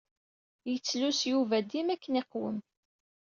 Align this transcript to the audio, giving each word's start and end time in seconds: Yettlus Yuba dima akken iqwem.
Yettlus 0.71 1.19
Yuba 1.31 1.57
dima 1.69 1.91
akken 1.95 2.19
iqwem. 2.21 2.57